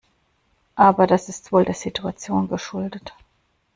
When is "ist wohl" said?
1.29-1.63